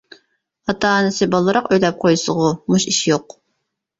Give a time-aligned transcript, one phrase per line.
[0.71, 3.37] ئاتا-ئانىسى بالدۇرراق ئۆيلەپ قويسىغۇ مۇشۇ ئىش يوق.